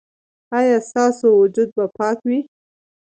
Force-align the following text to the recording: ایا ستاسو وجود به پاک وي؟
ایا 0.57 0.77
ستاسو 0.89 1.27
وجود 1.41 1.69
به 1.77 1.85
پاک 1.97 2.17
وي؟ 2.27 2.39